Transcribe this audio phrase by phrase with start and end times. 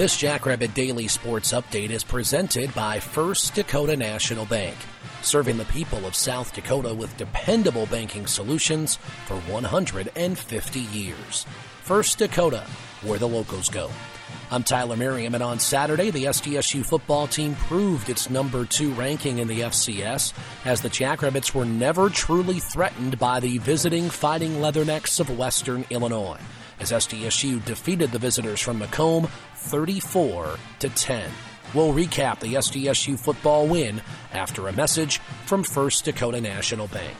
[0.00, 4.74] This Jackrabbit Daily Sports Update is presented by First Dakota National Bank,
[5.20, 11.44] serving the people of South Dakota with dependable banking solutions for 150 years.
[11.82, 12.64] First Dakota,
[13.02, 13.90] where the locals go.
[14.50, 19.36] I'm Tyler Merriam, and on Saturday, the SDSU football team proved its number two ranking
[19.36, 20.32] in the FCS
[20.64, 26.40] as the Jackrabbits were never truly threatened by the visiting Fighting Leathernecks of Western Illinois
[26.80, 31.30] as SDSU defeated the visitors from Macomb 34 to 10.
[31.74, 37.16] We'll recap the SDSU football win after a message from First Dakota National Bank.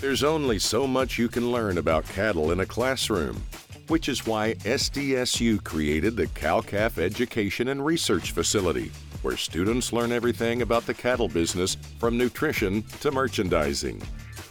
[0.00, 3.42] There's only so much you can learn about cattle in a classroom,
[3.88, 8.90] which is why SDSU created the Cow-Calf Education and Research Facility,
[9.22, 14.02] where students learn everything about the cattle business from nutrition to merchandising.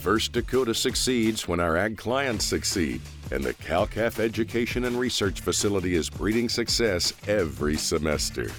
[0.00, 5.94] First Dakota succeeds when our ag clients succeed, and the Cow-Calf Education and Research Facility
[5.94, 8.50] is breeding success every semester.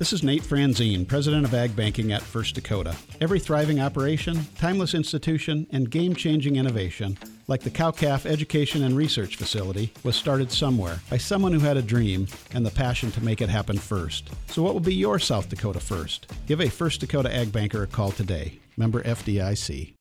[0.00, 2.96] This is Nate Franzen, President of Ag Banking at First Dakota.
[3.20, 9.36] Every thriving operation, timeless institution, and game changing innovation, like the Cow-Calf Education and Research
[9.36, 13.40] Facility, was started somewhere by someone who had a dream and the passion to make
[13.40, 14.30] it happen first.
[14.48, 16.26] So, what will be your South Dakota first?
[16.48, 18.58] Give a First Dakota Ag Banker a call today.
[18.76, 19.94] Member FDIC.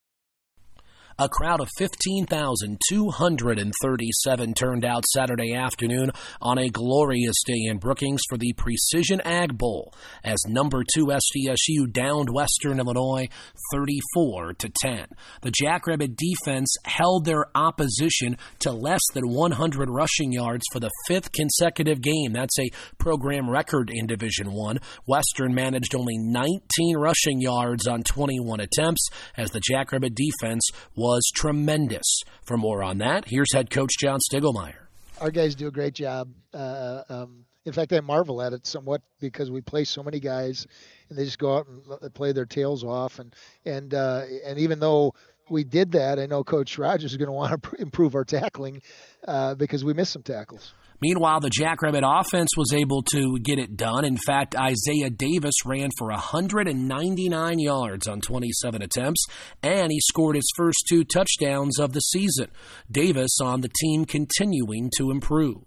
[1.21, 6.09] A crowd of 15,237 turned out Saturday afternoon
[6.41, 11.93] on a glorious day in Brookings for the Precision Ag Bowl as number 2 SDSU
[11.93, 13.29] downed Western Illinois
[13.71, 15.05] 34 to 10.
[15.43, 21.31] The Jackrabbit defense held their opposition to less than 100 rushing yards for the fifth
[21.33, 22.33] consecutive game.
[22.33, 24.79] That's a program record in Division 1.
[25.05, 31.29] Western managed only 19 rushing yards on 21 attempts as the Jackrabbit defense was was
[31.35, 32.21] tremendous.
[32.45, 34.87] For more on that, here's head coach John Stiegelmeier.
[35.19, 36.29] Our guys do a great job.
[36.53, 40.65] Uh, um, in fact, I marvel at it somewhat because we play so many guys,
[41.09, 43.19] and they just go out and play their tails off.
[43.19, 43.35] And
[43.65, 45.13] and uh, and even though
[45.49, 48.81] we did that, I know Coach Rogers is going to want to improve our tackling
[49.27, 50.73] uh, because we missed some tackles.
[51.01, 54.05] Meanwhile, the Jackrabbit offense was able to get it done.
[54.05, 59.25] In fact, Isaiah Davis ran for 199 yards on 27 attempts,
[59.63, 62.51] and he scored his first two touchdowns of the season.
[62.91, 65.63] Davis on the team continuing to improve.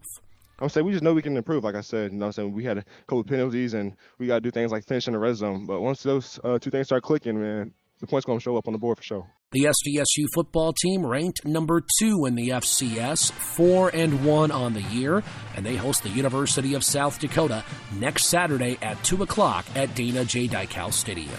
[0.61, 1.65] I would say we just know we can improve.
[1.65, 4.29] Like I said, you know, I'm saying we had a couple of penalties, and we
[4.29, 5.67] got to do things like finish in the red zone.
[5.67, 8.67] But once those uh, two things start clicking, man, the points going to show up
[8.67, 9.27] on the board for sure.
[9.53, 14.83] The SDSU football team ranked number two in the FCS, four and one on the
[14.83, 15.23] year,
[15.55, 17.65] and they host the University of South Dakota
[17.97, 20.49] next Saturday at two o'clock at Dana J.
[20.49, 21.39] Dykhouse Stadium.